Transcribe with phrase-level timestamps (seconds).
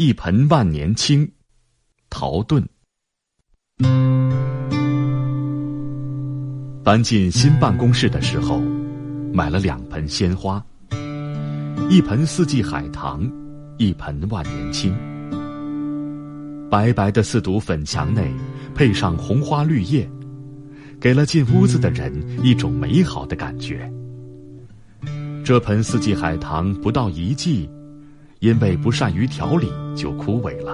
[0.00, 1.30] 一盆万年青，
[2.08, 2.66] 陶盾。
[6.82, 8.62] 搬进新办公室的时候，
[9.30, 10.64] 买了两盆鲜花，
[11.90, 13.30] 一盆四季海棠，
[13.76, 14.96] 一盆万年青。
[16.70, 18.32] 白白的四堵粉墙内，
[18.74, 20.10] 配上红花绿叶，
[20.98, 22.10] 给了进屋子的人
[22.42, 23.86] 一种美好的感觉。
[25.44, 27.68] 这盆四季海棠不到一季。
[28.40, 30.72] 因为不善于调理，就枯萎了，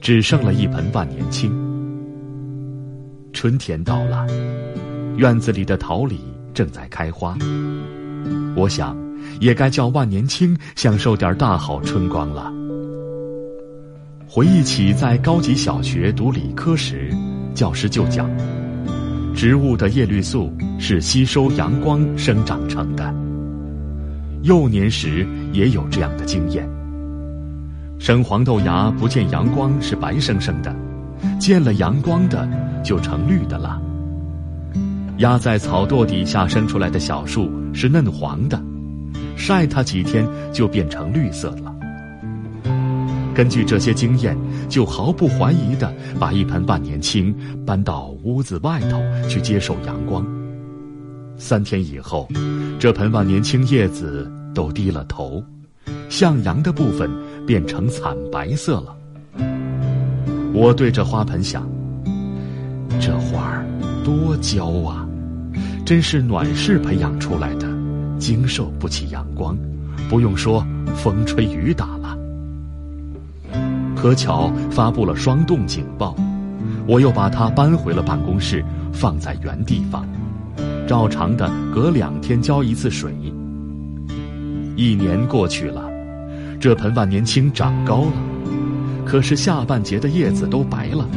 [0.00, 1.52] 只剩了一盆万年青。
[3.32, 4.26] 春天到了，
[5.16, 6.20] 院子里的桃李
[6.52, 7.38] 正在开花，
[8.56, 8.96] 我想，
[9.40, 12.52] 也该叫万年青享受点大好春光了。
[14.26, 17.14] 回忆起在高级小学读理科时，
[17.54, 18.28] 教师就讲，
[19.36, 23.14] 植物的叶绿素是吸收阳光生长成的。
[24.42, 26.68] 幼年时也有这样的经验：
[27.98, 30.76] 生黄豆芽不见阳光是白生生的，
[31.40, 32.46] 见了阳光的
[32.84, 33.80] 就成绿的了。
[35.16, 38.62] 压在草垛底下生出来的小树是嫩黄的，
[39.34, 41.74] 晒它几天就变成绿色了。
[43.34, 44.36] 根据这些经验，
[44.68, 45.90] 就毫不怀疑的
[46.20, 47.34] 把一盆万年青
[47.64, 50.22] 搬到屋子外头去接受阳光。
[51.38, 52.28] 三天以后，
[52.78, 55.44] 这盆万年青叶子都低了头，
[56.08, 57.10] 向阳的部分
[57.46, 58.96] 变成惨白色了。
[60.54, 61.68] 我对着花盆想：
[62.98, 63.66] 这花儿
[64.02, 65.06] 多娇啊，
[65.84, 67.68] 真是暖室培养出来的，
[68.18, 69.54] 经受不起阳光，
[70.08, 72.16] 不用说风吹雨打了。
[73.94, 76.16] 可巧发布了霜冻警报，
[76.88, 80.06] 我又把它搬回了办公室，放在原地方。
[80.88, 83.12] 照常的隔两天浇一次水。
[84.76, 85.90] 一年过去了，
[86.60, 88.12] 这盆万年青长高了，
[89.06, 91.08] 可是下半截的叶子都白了，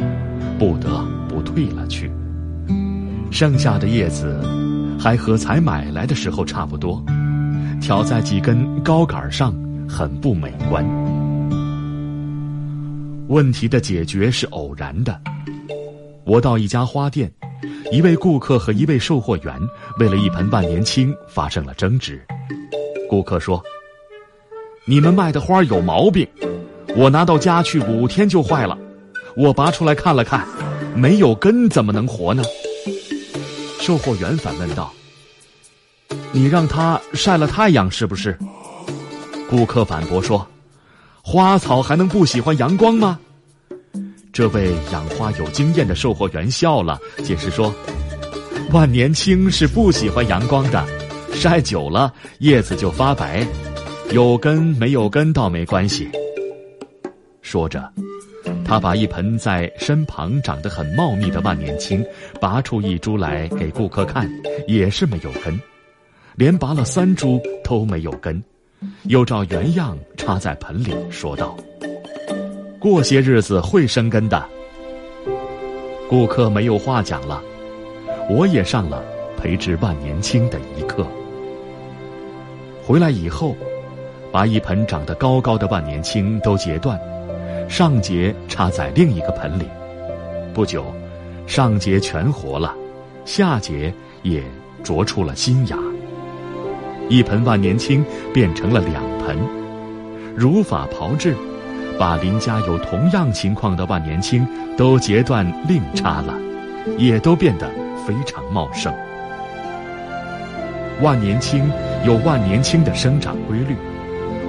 [0.58, 2.10] 不得不退了去。
[3.30, 4.42] 剩下的叶子
[4.98, 7.04] 还和才买来的时候差不多，
[7.82, 9.54] 挑在几根高杆上，
[9.86, 10.84] 很不美观。
[13.28, 15.20] 问题的解决是偶然的，
[16.24, 17.30] 我到一家花店。
[17.92, 19.54] 一位顾客和一位售货员
[19.98, 22.24] 为了一盆万年青发生了争执。
[23.10, 23.60] 顾客说
[24.86, 26.24] ：“你们卖的花有毛病，
[26.94, 28.78] 我拿到家去五天就坏了。
[29.36, 30.46] 我拔出来看了看，
[30.94, 32.44] 没有根怎么能活呢？”
[33.82, 34.92] 售货员反问道
[36.30, 38.38] ：“你让它晒了太阳是不是？”
[39.50, 40.46] 顾客反驳说
[41.20, 43.18] ：“花草还能不喜欢阳光吗？”
[44.32, 47.74] 这位养花有经验的售货员笑了，解释说
[48.70, 50.86] ：“万年青是不喜欢阳光的，
[51.32, 53.46] 晒久了叶子就发白，
[54.12, 56.08] 有根没有根倒没关系。”
[57.40, 57.90] 说着，
[58.64, 62.04] 他把一盆在身旁长得很茂密的万年青
[62.40, 64.30] 拔出一株来给顾客看，
[64.68, 65.58] 也是没有根，
[66.36, 68.40] 连拔了三株都没有根，
[69.04, 71.56] 又照原样插在盆里，说道。
[72.78, 74.42] 过些日子会生根的。
[76.08, 77.42] 顾客没有话讲了，
[78.28, 79.02] 我也上了
[79.36, 81.06] 培植万年青的一课。
[82.84, 83.56] 回来以后，
[84.32, 86.98] 把一盆长得高高的万年青都截断，
[87.68, 89.64] 上节插在另一个盆里。
[90.52, 90.84] 不久，
[91.46, 92.74] 上节全活了，
[93.24, 93.92] 下节
[94.22, 94.42] 也
[94.82, 95.76] 啄出了新芽。
[97.08, 99.38] 一盆万年青变成了两盆，
[100.34, 101.34] 如法炮制。
[101.98, 106.34] 把邻家有同样情况的万年青都截断另插了，
[106.96, 107.68] 也都变得
[108.06, 108.90] 非常茂盛。
[111.02, 111.70] 万年青
[112.06, 113.74] 有万年青的生长规律，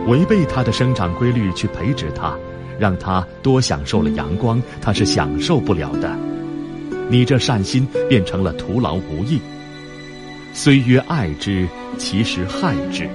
[0.07, 2.35] 违背它的生长规律去培植它，
[2.77, 6.15] 让它多享受了阳光，它是享受不了的。
[7.09, 9.39] 你这善心变成了徒劳无益。
[10.53, 11.67] 虽曰爱之，
[11.97, 13.09] 其实害之。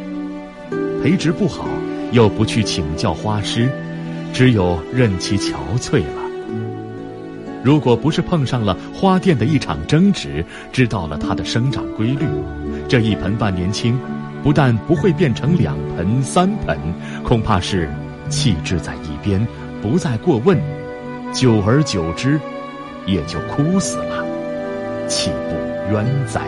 [1.02, 1.66] 培植不好，
[2.12, 3.68] 又不去请教花师。
[4.32, 6.15] 只有任其憔悴了。
[7.66, 12.24] 如果不是碰上了花店的一场争执，知道了它的生长规律，
[12.86, 13.98] 这一盆万年青，
[14.40, 16.78] 不但不会变成两盆三盆，
[17.24, 17.90] 恐怕是
[18.28, 19.44] 弃置在一边，
[19.82, 20.56] 不再过问，
[21.32, 22.38] 久而久之，
[23.04, 24.24] 也就枯死了，
[25.08, 26.42] 岂不冤哉？